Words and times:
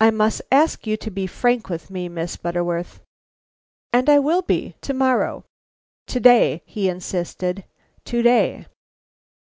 I 0.00 0.10
must 0.10 0.40
ask 0.50 0.86
you 0.86 0.96
to 0.96 1.10
be 1.10 1.26
frank 1.26 1.68
with 1.68 1.90
me, 1.90 2.08
Miss 2.08 2.38
Butterworth." 2.38 3.02
"And 3.92 4.08
I 4.08 4.18
will 4.18 4.40
be, 4.40 4.74
to 4.80 4.94
morrow." 4.94 5.44
"To 6.06 6.18
day," 6.18 6.62
he 6.64 6.88
insisted, 6.88 7.62
"to 8.06 8.22
day." 8.22 8.64